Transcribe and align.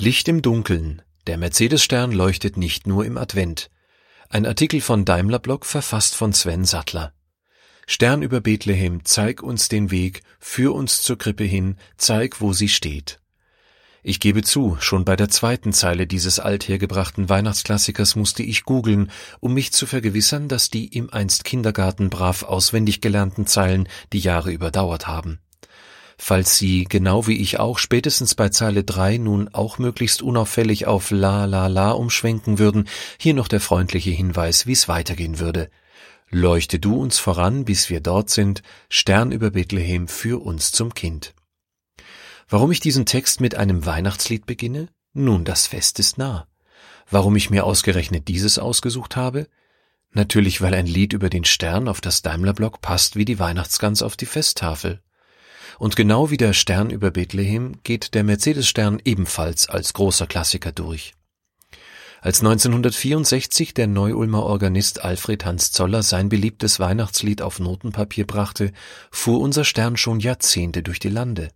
Licht 0.00 0.28
im 0.28 0.42
Dunkeln. 0.42 1.02
Der 1.26 1.38
Mercedes-Stern 1.38 2.12
leuchtet 2.12 2.56
nicht 2.56 2.86
nur 2.86 3.04
im 3.04 3.18
Advent. 3.18 3.68
Ein 4.28 4.46
Artikel 4.46 4.80
von 4.80 5.04
Daimler 5.04 5.40
Blog 5.40 5.66
verfasst 5.66 6.14
von 6.14 6.32
Sven 6.32 6.64
Sattler. 6.64 7.12
Stern 7.84 8.22
über 8.22 8.40
Bethlehem, 8.40 9.04
zeig 9.04 9.42
uns 9.42 9.68
den 9.68 9.90
Weg, 9.90 10.22
führ 10.38 10.72
uns 10.72 11.02
zur 11.02 11.18
Krippe 11.18 11.42
hin, 11.42 11.78
zeig, 11.96 12.40
wo 12.40 12.52
sie 12.52 12.68
steht. 12.68 13.18
Ich 14.04 14.20
gebe 14.20 14.44
zu, 14.44 14.76
schon 14.78 15.04
bei 15.04 15.16
der 15.16 15.30
zweiten 15.30 15.72
Zeile 15.72 16.06
dieses 16.06 16.38
althergebrachten 16.38 17.28
Weihnachtsklassikers 17.28 18.14
musste 18.14 18.44
ich 18.44 18.62
googeln, 18.62 19.10
um 19.40 19.52
mich 19.52 19.72
zu 19.72 19.84
vergewissern, 19.84 20.46
dass 20.46 20.70
die 20.70 20.86
im 20.96 21.12
einst 21.12 21.42
Kindergarten 21.42 22.08
brav 22.08 22.44
auswendig 22.44 23.00
gelernten 23.00 23.48
Zeilen 23.48 23.88
die 24.12 24.20
Jahre 24.20 24.52
überdauert 24.52 25.08
haben. 25.08 25.40
Falls 26.20 26.58
Sie, 26.58 26.84
genau 26.84 27.28
wie 27.28 27.40
ich 27.40 27.60
auch, 27.60 27.78
spätestens 27.78 28.34
bei 28.34 28.48
Zeile 28.48 28.82
3 28.82 29.18
nun 29.18 29.48
auch 29.54 29.78
möglichst 29.78 30.20
unauffällig 30.20 30.86
auf 30.86 31.12
La 31.12 31.44
La 31.44 31.68
La 31.68 31.92
umschwenken 31.92 32.58
würden, 32.58 32.88
hier 33.18 33.34
noch 33.34 33.46
der 33.46 33.60
freundliche 33.60 34.10
Hinweis, 34.10 34.66
wie 34.66 34.72
es 34.72 34.88
weitergehen 34.88 35.38
würde. 35.38 35.70
Leuchte 36.28 36.80
du 36.80 37.00
uns 37.00 37.18
voran, 37.18 37.64
bis 37.64 37.88
wir 37.88 38.00
dort 38.00 38.30
sind, 38.30 38.62
Stern 38.90 39.30
über 39.30 39.52
Bethlehem, 39.52 40.08
für 40.08 40.42
uns 40.42 40.72
zum 40.72 40.92
Kind. 40.92 41.34
Warum 42.48 42.72
ich 42.72 42.80
diesen 42.80 43.06
Text 43.06 43.40
mit 43.40 43.54
einem 43.54 43.86
Weihnachtslied 43.86 44.44
beginne? 44.44 44.88
Nun, 45.14 45.44
das 45.44 45.68
Fest 45.68 45.98
ist 46.00 46.18
nah. 46.18 46.48
Warum 47.08 47.36
ich 47.36 47.48
mir 47.48 47.64
ausgerechnet 47.64 48.28
dieses 48.28 48.58
ausgesucht 48.58 49.16
habe? 49.16 49.46
Natürlich, 50.10 50.60
weil 50.60 50.74
ein 50.74 50.86
Lied 50.86 51.12
über 51.12 51.30
den 51.30 51.44
Stern 51.44 51.88
auf 51.88 52.00
das 52.00 52.22
Daimlerblock 52.22 52.80
passt 52.80 53.16
wie 53.16 53.24
die 53.24 53.38
Weihnachtsgans 53.38 54.02
auf 54.02 54.16
die 54.16 54.26
Festtafel. 54.26 55.00
Und 55.78 55.96
genau 55.96 56.30
wie 56.30 56.36
der 56.36 56.52
Stern 56.52 56.90
über 56.90 57.10
Bethlehem 57.10 57.76
geht 57.84 58.14
der 58.14 58.24
Mercedes-Stern 58.24 59.00
ebenfalls 59.04 59.68
als 59.68 59.92
großer 59.92 60.26
Klassiker 60.26 60.72
durch. 60.72 61.14
Als 62.20 62.40
1964 62.40 63.74
der 63.74 63.86
Neu-Ulmer 63.86 64.42
Organist 64.42 65.04
Alfred 65.04 65.44
Hans 65.44 65.70
Zoller 65.70 66.02
sein 66.02 66.28
beliebtes 66.28 66.80
Weihnachtslied 66.80 67.42
auf 67.42 67.60
Notenpapier 67.60 68.26
brachte, 68.26 68.72
fuhr 69.12 69.40
unser 69.40 69.64
Stern 69.64 69.96
schon 69.96 70.18
Jahrzehnte 70.18 70.82
durch 70.82 70.98
die 70.98 71.10
Lande. 71.10 71.50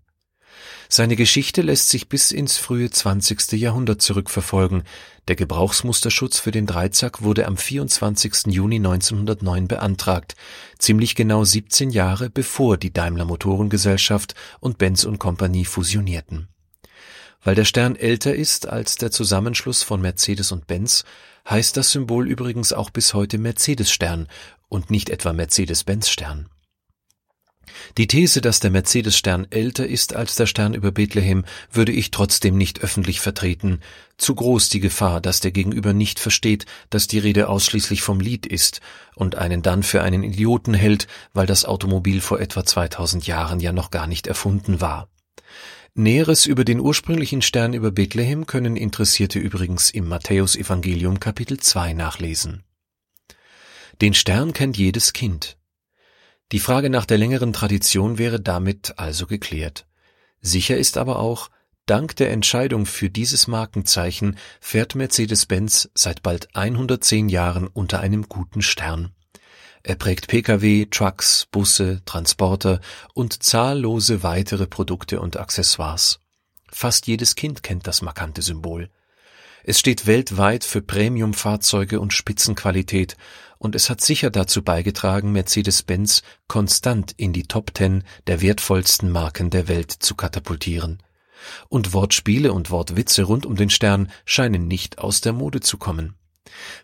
Seine 0.89 1.17
Geschichte 1.17 1.63
lässt 1.63 1.89
sich 1.89 2.09
bis 2.09 2.33
ins 2.33 2.59
frühe 2.59 2.91
20. 2.91 3.53
Jahrhundert 3.53 4.03
zurückverfolgen. 4.03 4.83
Der 5.29 5.37
Gebrauchsmusterschutz 5.37 6.39
für 6.39 6.51
den 6.51 6.67
Dreizack 6.67 7.23
wurde 7.23 7.47
am 7.47 7.57
24. 7.57 8.47
Juni 8.49 8.77
1909 8.77 9.69
beantragt, 9.69 10.35
ziemlich 10.79 11.15
genau 11.15 11.45
17 11.45 11.91
Jahre 11.91 12.29
bevor 12.29 12.77
die 12.77 12.93
Daimler 12.93 13.25
Motorengesellschaft 13.25 14.35
und 14.61 14.79
Benz 14.79 15.05
und 15.05 15.19
Company 15.19 15.65
fusionierten. 15.65 16.49
Weil 17.43 17.55
der 17.55 17.65
Stern 17.65 17.97
älter 17.97 18.35
ist 18.35 18.69
als 18.69 18.97
der 18.97 19.11
Zusammenschluss 19.11 19.83
von 19.83 20.01
Mercedes 20.01 20.53
und 20.53 20.67
Benz, 20.67 21.05
heißt 21.49 21.77
das 21.77 21.91
Symbol 21.91 22.29
übrigens 22.29 22.73
auch 22.73 22.91
bis 22.91 23.15
heute 23.15 23.39
Mercedes-Stern 23.39 24.29
und 24.69 24.91
nicht 24.91 25.11
etwa 25.11 25.33
Mercedes-Benz-Stern. 25.33 26.49
Die 27.99 28.07
These, 28.07 28.41
dass 28.41 28.61
der 28.61 28.71
Mercedes-Stern 28.71 29.49
älter 29.51 29.87
ist 29.87 30.15
als 30.15 30.35
der 30.35 30.47
Stern 30.47 30.73
über 30.73 30.93
Bethlehem, 30.93 31.45
würde 31.71 31.93
ich 31.93 32.11
trotzdem 32.11 32.57
nicht 32.57 32.83
öffentlich 32.83 33.21
vertreten. 33.21 33.81
Zu 34.17 34.35
groß 34.35 34.71
die 34.71 34.81
Gefahr, 34.81 35.21
dass 35.21 35.41
der 35.41 35.51
Gegenüber 35.51 35.93
nicht 35.93 36.19
versteht, 36.19 36.65
dass 36.89 37.07
die 37.07 37.19
Rede 37.19 37.49
ausschließlich 37.49 38.01
vom 38.01 38.21
Lied 38.21 38.47
ist 38.47 38.81
und 39.15 39.35
einen 39.35 39.61
dann 39.61 39.83
für 39.83 40.03
einen 40.03 40.23
Idioten 40.23 40.73
hält, 40.73 41.07
weil 41.35 41.47
das 41.47 41.67
Automobil 41.67 42.23
vor 42.23 42.41
etwa 42.41 42.65
2000 42.65 43.27
Jahren 43.27 43.61
ja 43.61 43.73
noch 43.73 43.91
gar 43.91 44.07
nicht 44.07 44.27
erfunden 44.27 44.81
war. 44.81 45.09
Näheres 45.95 46.47
über 46.47 46.65
den 46.65 46.81
ursprünglichen 46.81 47.43
Stern 47.43 47.75
über 47.75 47.91
Bethlehem 47.91 48.47
können 48.47 48.77
Interessierte 48.77 49.39
übrigens 49.39 49.91
im 49.91 50.09
Matthäusevangelium 50.09 51.21
Kapitel 51.21 51.61
2 51.61 51.93
nachlesen. 51.93 52.65
Den 54.01 54.15
Stern 54.15 54.55
kennt 54.55 54.79
jedes 54.79 55.13
Kind. 55.13 55.59
Die 56.53 56.61
Frage 56.61 56.91
nach 56.91 57.07
der 57.07 57.17
längeren 57.17 57.55
Tradition 57.55 58.19
wäre 58.19 58.39
damit 58.39 58.99
also 58.99 59.27
geklärt. 59.27 59.87
Sicher 60.43 60.77
ist 60.77 60.99
aber 60.99 61.19
auch, 61.19 61.49
dank 61.87 62.15
der 62.17 62.31
Entscheidung 62.31 62.85
für 62.85 63.09
dieses 63.09 63.47
Markenzeichen 63.47 64.37
fährt 64.61 64.95
Mercedes-Benz 64.95 65.89
seit 65.95 66.23
bald 66.23 66.55
110 66.55 67.31
Jahren 67.31 67.69
unter 67.69 68.01
einem 68.01 68.29
guten 68.29 68.61
Stern. 68.61 69.13
Er 69.83 69.97
prägt 69.97 70.29
Pkw, 70.29 70.87
Trucks, 70.91 71.49
Busse, 71.51 72.03
Transporter 72.05 72.83
und 73.15 73.43
zahllose 73.43 74.23
weitere 74.23 74.67
Produkte 74.67 75.21
und 75.21 75.39
Accessoires. 75.39 76.21
Fast 76.71 77.07
jedes 77.07 77.35
Kind 77.35 77.63
kennt 77.63 77.87
das 77.87 78.03
markante 78.03 78.43
Symbol. 78.43 78.91
Es 79.65 79.79
steht 79.79 80.07
weltweit 80.07 80.65
für 80.65 80.83
Premium-Fahrzeuge 80.83 81.99
und 81.99 82.13
Spitzenqualität 82.13 83.17
und 83.63 83.77
es 83.77 83.89
hat 83.89 84.01
sicher 84.01 84.31
dazu 84.31 84.63
beigetragen, 84.63 85.31
Mercedes-Benz 85.31 86.23
konstant 86.49 87.15
in 87.17 87.33
die 87.33 87.45
Top 87.45 87.73
Ten 87.73 88.03
der 88.27 88.41
wertvollsten 88.41 89.09
Marken 89.09 89.51
der 89.51 89.69
Welt 89.69 89.93
zu 89.93 90.17
katapultieren. 90.17 91.01
Und 91.69 91.93
Wortspiele 91.93 92.53
und 92.53 92.73
Wortwitze 92.73 93.23
rund 93.23 93.47
um 93.47 93.55
den 93.55 93.71
Stern 93.71 94.11
scheinen 94.25 94.67
nicht 94.67 94.99
aus 94.99 95.21
der 95.21 95.33
Mode 95.33 95.61
zu 95.61 95.79
kommen. 95.79 96.17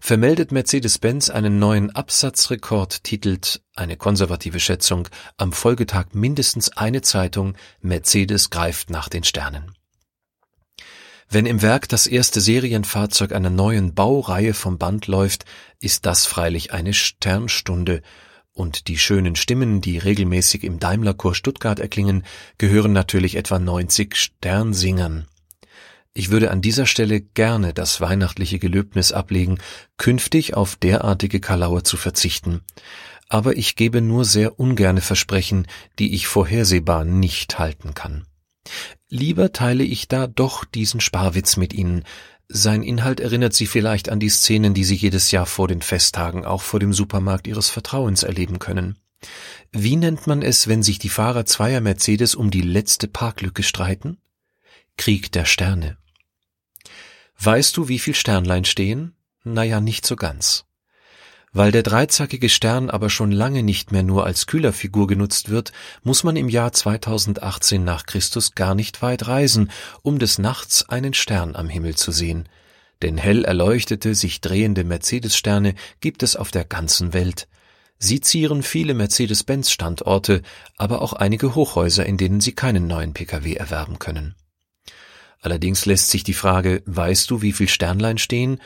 Vermeldet 0.01 0.53
Mercedes-Benz 0.53 1.31
einen 1.31 1.59
neuen 1.59 1.91
Absatzrekord, 1.91 3.03
titelt 3.03 3.61
eine 3.75 3.97
konservative 3.97 4.61
Schätzung 4.61 5.09
am 5.37 5.53
Folgetag 5.53 6.07
mindestens 6.13 6.71
eine 6.71 7.03
Zeitung 7.03 7.57
Mercedes 7.81 8.51
greift 8.51 8.89
nach 8.89 9.09
den 9.09 9.25
Sternen. 9.25 9.78
Wenn 11.31 11.45
im 11.45 11.61
Werk 11.61 11.89
das 11.89 12.07
erste 12.07 12.41
Serienfahrzeug 12.41 13.33
einer 13.33 13.51
neuen 13.51 13.95
Baureihe 13.95 14.55
vom 14.55 14.79
Band 14.79 15.09
läuft, 15.09 15.45
ist 15.79 16.07
das 16.07 16.25
freilich 16.25 16.73
eine 16.73 16.95
Sternstunde, 16.95 18.03
und 18.59 18.89
die 18.89 18.99
schönen 18.99 19.37
Stimmen, 19.37 19.81
die 19.81 19.99
regelmäßig 19.99 20.65
im 20.65 20.81
Daimlerchor 20.81 21.35
Stuttgart 21.35 21.79
erklingen, 21.79 22.25
gehören 22.59 22.93
natürlich 22.93 23.37
etwa 23.37 23.59
90 23.59 24.17
Sternsingern. 24.17 25.27
Ich 26.13 26.31
würde 26.31 26.51
an 26.51 26.61
dieser 26.61 26.87
Stelle 26.87 27.21
gerne 27.21 27.73
das 27.73 28.01
weihnachtliche 28.01 28.59
Gelöbnis 28.59 29.13
ablegen, 29.13 29.59
künftig 29.99 30.55
auf 30.55 30.75
derartige 30.75 31.39
Kalauer 31.39 31.85
zu 31.85 31.97
verzichten. 31.97 32.63
Aber 33.29 33.57
ich 33.57 33.77
gebe 33.77 34.01
nur 34.01 34.25
sehr 34.25 34.59
ungerne 34.59 35.03
Versprechen, 35.03 35.69
die 36.01 36.15
ich 36.15 36.27
vorhersehbar 36.27 37.05
nicht 37.05 37.61
halten 37.61 37.95
kann. 37.95 38.27
Lieber 39.09 39.53
teile 39.53 39.85
ich 39.85 40.09
da 40.09 40.27
doch 40.27 40.65
diesen 40.65 41.01
Sparwitz 41.01 41.57
mit 41.57 41.73
Ihnen. 41.73 42.05
Sein 42.49 42.83
Inhalt 42.83 43.21
erinnert 43.21 43.55
Sie 43.55 43.67
vielleicht 43.67 44.09
an 44.09 44.21
die 44.21 44.31
Szenen, 44.31 44.75
die 44.75 44.85
Sie 44.85 44.95
jedes 44.95 45.31
Jahr 45.31 45.47
vor 45.47 45.69
den 45.69 45.83
Festtagen 45.83 46.45
auch 46.45 46.63
vor 46.63 46.81
dem 46.81 46.93
Supermarkt 46.93 47.47
Ihres 47.47 47.69
Vertrauens 47.69 48.23
erleben 48.23 48.59
können. 48.59 48.97
Wie 49.73 49.97
nennt 49.97 50.27
man 50.27 50.43
es, 50.43 50.69
wenn 50.69 50.83
sich 50.83 50.99
die 50.99 51.09
Fahrer 51.09 51.45
zweier 51.45 51.81
Mercedes 51.81 52.35
um 52.35 52.51
die 52.51 52.63
letzte 52.63 53.09
Parklücke 53.09 53.63
streiten? 53.63 54.19
Krieg 54.97 55.31
der 55.33 55.45
Sterne. 55.45 55.99
Weißt 57.39 57.77
du, 57.77 57.89
wie 57.89 57.99
viel 57.99 58.15
Sternlein 58.15 58.65
stehen? 58.65 59.15
Naja, 59.45 59.81
nicht 59.81 60.07
so 60.07 60.17
ganz. 60.17 60.65
Weil 61.53 61.73
der 61.73 61.83
dreizackige 61.83 62.49
Stern 62.49 62.91
aber 62.91 63.09
schon 63.09 63.33
lange 63.33 63.63
nicht 63.63 63.91
mehr 63.91 64.03
nur 64.03 64.27
als 64.27 64.47
Kühlerfigur 64.47 65.07
genutzt 65.07 65.49
wird, 65.49 65.73
muss 66.03 66.23
man 66.23 66.37
im 66.37 66.49
Jahr 66.49 66.73
2018 66.73 67.83
nach 67.83 68.05
Christus 68.05 68.55
gar 68.55 68.75
nicht 68.75 69.01
weit 69.01 69.27
reisen, 69.27 69.71
um 70.03 70.19
des 70.19 70.39
Nachts 70.39 70.89
einen 70.89 71.15
Stern 71.15 71.57
am 71.57 71.69
Himmel 71.69 71.97
zu 71.97 72.13
sehen. 72.13 72.49
Denn 73.03 73.17
hell 73.17 73.45
erleuchtete, 73.45 74.15
sich 74.15 74.41
drehende 74.41 74.85
Mercedes-Sterne 74.85 75.75
gibt 76.01 76.23
es 76.23 76.37
auf 76.37 76.51
der 76.51 76.65
ganzen 76.65 77.13
Welt. 77.13 77.49
Sie 77.99 78.21
zieren 78.21 78.63
viele 78.63 78.95
Mercedes-Benz-Standorte, 78.95 80.43
aber 80.77 81.03
auch 81.03 81.15
einige 81.15 81.55
Hochhäuser, 81.55 82.07
in 82.07 82.17
denen 82.17 82.41
Sie 82.41 82.53
keinen 82.53 82.87
neuen 82.87 83.15
Pkw 83.15 83.55
erwerben 83.55 83.99
können. 83.99 84.35
Allerdings 85.41 85.87
lässt 85.87 86.11
sich 86.11 86.25
die 86.25 86.35
Frage, 86.35 86.83
weißt 86.87 87.31
du, 87.31 87.43
wie 87.43 87.53
viel 87.53 87.69
Sternlein 87.69 88.19
stehen, 88.19 88.61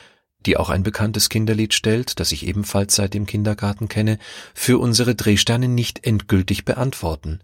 die 0.46 0.56
auch 0.56 0.70
ein 0.70 0.82
bekanntes 0.82 1.28
Kinderlied 1.28 1.74
stellt, 1.74 2.20
das 2.20 2.32
ich 2.32 2.46
ebenfalls 2.46 2.94
seit 2.94 3.14
dem 3.14 3.26
Kindergarten 3.26 3.88
kenne, 3.88 4.18
für 4.54 4.78
unsere 4.78 5.14
Drehsterne 5.14 5.68
nicht 5.68 6.06
endgültig 6.06 6.64
beantworten. 6.64 7.40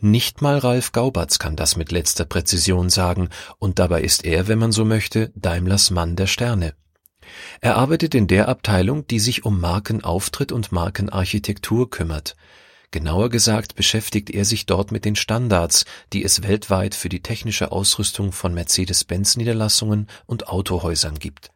Nicht 0.00 0.42
mal 0.42 0.58
Ralf 0.58 0.92
Gaubatz 0.92 1.38
kann 1.38 1.56
das 1.56 1.76
mit 1.76 1.92
letzter 1.92 2.24
Präzision 2.24 2.90
sagen, 2.90 3.28
und 3.58 3.78
dabei 3.78 4.02
ist 4.02 4.24
er, 4.24 4.48
wenn 4.48 4.58
man 4.58 4.72
so 4.72 4.84
möchte, 4.84 5.30
Daimlers 5.34 5.90
Mann 5.90 6.16
der 6.16 6.26
Sterne. 6.26 6.74
Er 7.60 7.76
arbeitet 7.76 8.14
in 8.14 8.26
der 8.26 8.48
Abteilung, 8.48 9.06
die 9.06 9.20
sich 9.20 9.44
um 9.44 9.60
Markenauftritt 9.60 10.52
und 10.52 10.72
Markenarchitektur 10.72 11.90
kümmert. 11.90 12.36
Genauer 12.90 13.28
gesagt 13.28 13.76
beschäftigt 13.76 14.30
er 14.30 14.44
sich 14.44 14.66
dort 14.66 14.90
mit 14.90 15.04
den 15.04 15.14
Standards, 15.14 15.84
die 16.12 16.24
es 16.24 16.42
weltweit 16.42 16.96
für 16.96 17.08
die 17.08 17.22
technische 17.22 17.70
Ausrüstung 17.70 18.32
von 18.32 18.52
Mercedes-Benz 18.52 19.36
Niederlassungen 19.36 20.08
und 20.26 20.48
Autohäusern 20.48 21.18
gibt 21.18 21.52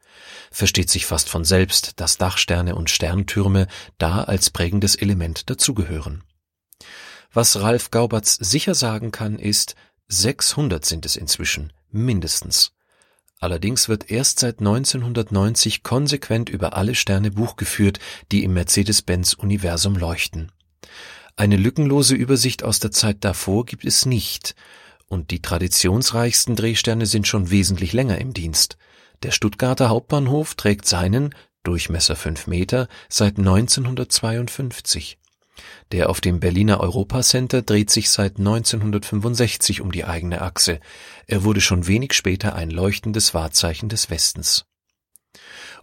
versteht 0.50 0.90
sich 0.90 1.06
fast 1.06 1.28
von 1.28 1.44
selbst, 1.44 2.00
dass 2.00 2.19
Dachsterne 2.19 2.75
und 2.75 2.90
Sterntürme 2.90 3.66
da 3.99 4.25
als 4.25 4.50
prägendes 4.50 4.94
Element 4.94 5.50
dazugehören. 5.50 6.25
Was 7.32 7.61
Ralf 7.61 7.90
Gauberts 7.90 8.34
sicher 8.34 8.75
sagen 8.75 9.11
kann, 9.11 9.38
ist, 9.38 9.75
600 10.08 10.84
sind 10.84 11.06
es 11.06 11.16
inzwischen, 11.16 11.72
mindestens. 11.90 12.72
Allerdings 13.40 13.88
wird 13.88 14.11
erst 14.11 14.38
seit 14.38 14.61
1990 14.61 15.82
konsequent 15.82 16.49
über 16.49 16.76
alle 16.76 16.94
Sterne 16.94 17.31
Buch 17.31 17.56
geführt, 17.56 17.99
die 18.32 18.44
im 18.44 18.55
Mercedes-Benz-Universum 18.55 19.96
leuchten. 19.96 20.52
Eine 21.37 21.56
lückenlose 21.56 22.14
Übersicht 22.14 22.62
aus 22.62 22.78
der 22.78 22.93
Zeit 22.93 23.19
davor 23.25 23.67
gibt 23.67 23.84
es 23.84 24.06
nicht, 24.06 24.55
und 25.08 25.31
die 25.31 25.43
traditionsreichsten 25.43 26.56
Drehsterne 26.56 27.06
sind 27.06 27.26
schon 27.26 27.50
wesentlich 27.50 27.93
länger 27.93 28.19
im 28.19 28.32
Dienst. 28.32 28.78
Der 29.25 29.31
Stuttgarter 29.31 29.88
Hauptbahnhof 29.88 30.55
trägt 30.55 30.85
seinen, 30.85 31.35
Durchmesser 31.62 32.15
fünf 32.15 32.47
Meter, 32.47 32.88
seit 33.09 33.38
1952. 33.38 35.17
Der 35.93 36.11
auf 36.11 36.21
dem 36.21 36.41
Berliner 36.41 36.81
Europacenter 36.81 37.62
dreht 37.62 37.88
sich 37.88 38.11
seit 38.11 38.37
1965 38.38 39.81
um 39.81 39.93
die 39.93 40.05
eigene 40.05 40.43
Achse. 40.43 40.79
Er 41.26 41.43
wurde 41.43 41.62
schon 41.62 41.87
wenig 41.87 42.12
später 42.12 42.55
ein 42.55 42.69
leuchtendes 42.69 43.32
Wahrzeichen 43.32 43.88
des 43.88 44.11
Westens. 44.11 44.67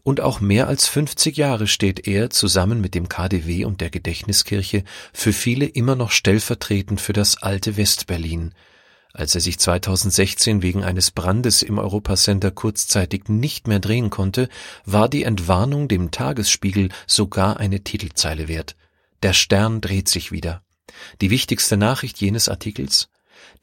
Und 0.03 0.21
auch 0.21 0.39
mehr 0.39 0.67
als 0.67 0.87
50 0.87 1.35
Jahre 1.35 1.65
steht 1.65 2.07
er 2.07 2.29
zusammen 2.29 2.79
mit 2.79 2.93
dem 2.93 3.09
KDW 3.09 3.65
und 3.65 3.81
der 3.81 3.89
Gedächtniskirche 3.89 4.83
für 5.13 5.33
viele 5.33 5.65
immer 5.65 5.95
noch 5.95 6.11
stellvertretend 6.11 7.01
für 7.01 7.13
das 7.13 7.41
alte 7.41 7.75
Westberlin. 7.75 8.53
Als 9.13 9.35
er 9.35 9.41
sich 9.41 9.59
2016 9.59 10.61
wegen 10.61 10.83
eines 10.83 11.11
Brandes 11.11 11.63
im 11.63 11.79
Europacenter 11.79 12.51
kurzzeitig 12.51 13.27
nicht 13.27 13.67
mehr 13.67 13.79
drehen 13.79 14.09
konnte, 14.09 14.47
war 14.85 15.09
die 15.09 15.23
Entwarnung 15.23 15.87
dem 15.87 16.11
Tagesspiegel 16.11 16.89
sogar 17.07 17.59
eine 17.59 17.83
Titelzeile 17.83 18.47
wert. 18.47 18.75
Der 19.21 19.33
Stern 19.33 19.81
dreht 19.81 20.07
sich 20.07 20.31
wieder. 20.31 20.63
Die 21.19 21.29
wichtigste 21.29 21.77
Nachricht 21.77 22.19
jenes 22.19 22.47
Artikels? 22.47 23.09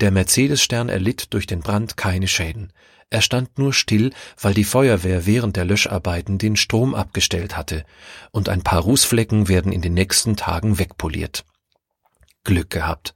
Der 0.00 0.10
Mercedes-Stern 0.10 0.88
erlitt 0.88 1.32
durch 1.32 1.46
den 1.46 1.60
Brand 1.60 1.96
keine 1.96 2.28
Schäden. 2.28 2.72
Er 3.10 3.22
stand 3.22 3.58
nur 3.58 3.72
still, 3.72 4.12
weil 4.38 4.52
die 4.52 4.64
Feuerwehr 4.64 5.24
während 5.24 5.56
der 5.56 5.64
Löscharbeiten 5.64 6.36
den 6.36 6.56
Strom 6.56 6.94
abgestellt 6.94 7.56
hatte, 7.56 7.84
und 8.32 8.50
ein 8.50 8.62
paar 8.62 8.82
Rußflecken 8.82 9.48
werden 9.48 9.72
in 9.72 9.80
den 9.80 9.94
nächsten 9.94 10.36
Tagen 10.36 10.78
wegpoliert. 10.78 11.44
Glück 12.44 12.70
gehabt. 12.70 13.14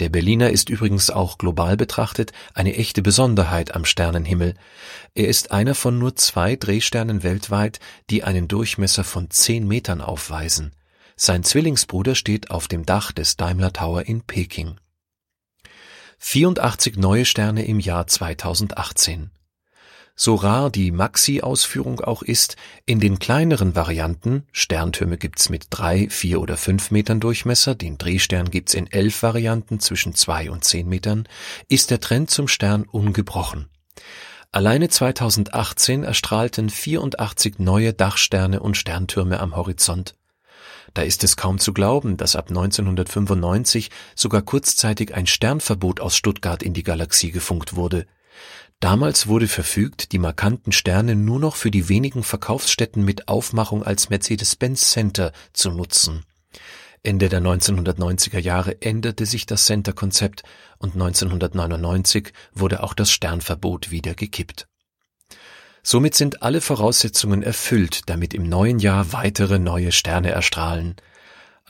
Der 0.00 0.08
Berliner 0.08 0.48
ist 0.48 0.70
übrigens 0.70 1.10
auch 1.10 1.36
global 1.36 1.76
betrachtet 1.76 2.32
eine 2.54 2.74
echte 2.74 3.02
Besonderheit 3.02 3.74
am 3.74 3.84
Sternenhimmel. 3.84 4.54
Er 5.14 5.28
ist 5.28 5.52
einer 5.52 5.74
von 5.74 5.98
nur 5.98 6.16
zwei 6.16 6.56
Drehsternen 6.56 7.22
weltweit, 7.22 7.80
die 8.08 8.24
einen 8.24 8.48
Durchmesser 8.48 9.04
von 9.04 9.30
zehn 9.30 9.68
Metern 9.68 10.00
aufweisen. 10.00 10.72
Sein 11.16 11.44
Zwillingsbruder 11.44 12.14
steht 12.14 12.50
auf 12.50 12.66
dem 12.66 12.86
Dach 12.86 13.12
des 13.12 13.36
Daimler 13.36 13.74
Tower 13.74 14.06
in 14.06 14.22
Peking. 14.22 14.80
84 16.18 16.96
neue 16.96 17.26
Sterne 17.26 17.66
im 17.66 17.78
Jahr 17.78 18.06
2018. 18.06 19.30
So 20.22 20.34
rar 20.34 20.68
die 20.68 20.90
Maxi-Ausführung 20.90 22.02
auch 22.02 22.20
ist, 22.20 22.56
in 22.84 23.00
den 23.00 23.18
kleineren 23.18 23.74
Varianten, 23.74 24.44
Sterntürme 24.52 25.16
gibt's 25.16 25.48
mit 25.48 25.68
drei, 25.70 26.10
vier 26.10 26.42
oder 26.42 26.58
fünf 26.58 26.90
Metern 26.90 27.20
Durchmesser, 27.20 27.74
den 27.74 27.96
Drehstern 27.96 28.50
gibt's 28.50 28.74
in 28.74 28.86
elf 28.92 29.22
Varianten 29.22 29.80
zwischen 29.80 30.14
zwei 30.14 30.50
und 30.50 30.62
zehn 30.62 30.86
Metern, 30.90 31.26
ist 31.70 31.90
der 31.90 32.00
Trend 32.00 32.30
zum 32.30 32.48
Stern 32.48 32.82
ungebrochen. 32.82 33.70
Alleine 34.52 34.90
2018 34.90 36.04
erstrahlten 36.04 36.68
84 36.68 37.58
neue 37.58 37.94
Dachsterne 37.94 38.60
und 38.60 38.76
Sterntürme 38.76 39.40
am 39.40 39.56
Horizont. 39.56 40.16
Da 40.92 41.00
ist 41.00 41.24
es 41.24 41.38
kaum 41.38 41.58
zu 41.58 41.72
glauben, 41.72 42.18
dass 42.18 42.36
ab 42.36 42.50
1995 42.50 43.88
sogar 44.14 44.42
kurzzeitig 44.42 45.14
ein 45.14 45.26
Sternverbot 45.26 45.98
aus 45.98 46.14
Stuttgart 46.14 46.62
in 46.62 46.74
die 46.74 46.82
Galaxie 46.82 47.30
gefunkt 47.30 47.74
wurde. 47.74 48.04
Damals 48.80 49.26
wurde 49.26 49.46
verfügt, 49.46 50.12
die 50.12 50.18
markanten 50.18 50.72
Sterne 50.72 51.14
nur 51.14 51.38
noch 51.38 51.56
für 51.56 51.70
die 51.70 51.90
wenigen 51.90 52.22
Verkaufsstätten 52.22 53.04
mit 53.04 53.28
Aufmachung 53.28 53.82
als 53.82 54.08
Mercedes-Benz 54.08 54.90
Center 54.90 55.32
zu 55.52 55.70
nutzen. 55.70 56.24
Ende 57.02 57.28
der 57.28 57.42
1990er 57.42 58.38
Jahre 58.38 58.80
änderte 58.80 59.26
sich 59.26 59.44
das 59.44 59.66
Center-Konzept 59.66 60.42
und 60.78 60.94
1999 60.94 62.32
wurde 62.54 62.82
auch 62.82 62.94
das 62.94 63.10
Sternverbot 63.10 63.90
wieder 63.90 64.14
gekippt. 64.14 64.66
Somit 65.82 66.14
sind 66.14 66.42
alle 66.42 66.60
Voraussetzungen 66.60 67.42
erfüllt, 67.42 68.02
damit 68.06 68.34
im 68.34 68.48
neuen 68.48 68.78
Jahr 68.78 69.12
weitere 69.12 69.58
neue 69.58 69.92
Sterne 69.92 70.30
erstrahlen. 70.30 70.96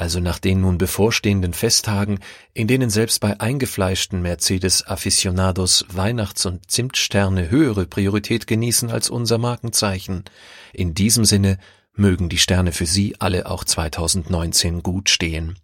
Also 0.00 0.18
nach 0.18 0.38
den 0.38 0.62
nun 0.62 0.78
bevorstehenden 0.78 1.52
Festtagen, 1.52 2.20
in 2.54 2.66
denen 2.66 2.88
selbst 2.88 3.20
bei 3.20 3.38
eingefleischten 3.38 4.22
Mercedes-Aficionados 4.22 5.84
Weihnachts- 5.92 6.46
und 6.46 6.70
Zimtsterne 6.70 7.50
höhere 7.50 7.84
Priorität 7.84 8.46
genießen 8.46 8.90
als 8.90 9.10
unser 9.10 9.36
Markenzeichen. 9.36 10.24
In 10.72 10.94
diesem 10.94 11.26
Sinne 11.26 11.58
mögen 11.92 12.30
die 12.30 12.38
Sterne 12.38 12.72
für 12.72 12.86
Sie 12.86 13.16
alle 13.18 13.44
auch 13.44 13.62
2019 13.62 14.82
gut 14.82 15.10
stehen. 15.10 15.58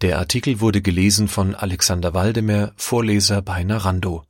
Der 0.00 0.18
Artikel 0.18 0.58
wurde 0.58 0.82
gelesen 0.82 1.28
von 1.28 1.54
Alexander 1.54 2.12
Waldemer, 2.12 2.72
Vorleser 2.74 3.40
bei 3.40 3.62
Narando. 3.62 4.24